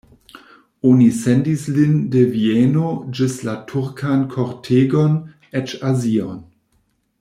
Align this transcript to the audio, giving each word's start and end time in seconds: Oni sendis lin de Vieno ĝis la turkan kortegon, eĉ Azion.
Oni 0.81 1.11
sendis 1.17 1.65
lin 1.75 1.93
de 2.15 2.23
Vieno 2.37 2.87
ĝis 3.19 3.37
la 3.49 3.57
turkan 3.73 4.27
kortegon, 4.35 5.17
eĉ 5.61 5.81
Azion. 5.93 6.47